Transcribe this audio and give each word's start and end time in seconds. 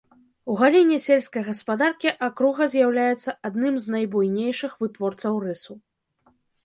У 0.51 0.53
галіне 0.61 0.95
сельскай 1.07 1.43
гаспадаркі 1.49 2.09
акруга 2.27 2.63
з'яўляецца 2.73 3.35
адным 3.51 3.73
з 3.85 3.97
найбуйнейшых 3.97 4.71
вытворцаў 4.85 5.33
рысу. 5.45 5.73